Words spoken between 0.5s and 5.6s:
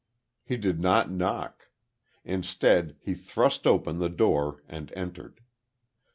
did not knock. Instead he thrust open the door and entered.